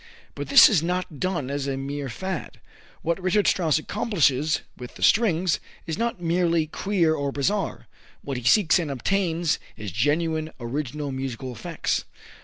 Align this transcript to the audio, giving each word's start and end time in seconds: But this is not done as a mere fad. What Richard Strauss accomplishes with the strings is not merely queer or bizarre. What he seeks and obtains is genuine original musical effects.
But 0.33 0.47
this 0.49 0.67
is 0.67 0.81
not 0.81 1.19
done 1.19 1.51
as 1.51 1.67
a 1.67 1.77
mere 1.77 2.09
fad. 2.09 2.59
What 3.03 3.21
Richard 3.21 3.45
Strauss 3.45 3.77
accomplishes 3.77 4.61
with 4.75 4.95
the 4.95 5.03
strings 5.03 5.59
is 5.85 5.95
not 5.95 6.19
merely 6.19 6.65
queer 6.65 7.13
or 7.13 7.31
bizarre. 7.31 7.85
What 8.23 8.37
he 8.37 8.43
seeks 8.43 8.79
and 8.79 8.89
obtains 8.89 9.59
is 9.77 9.91
genuine 9.91 10.53
original 10.59 11.11
musical 11.11 11.51
effects. 11.51 12.05